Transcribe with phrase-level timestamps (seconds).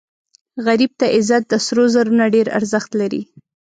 [0.65, 3.21] غریب ته عزت د سرو زرو نه ډېر ارزښت لري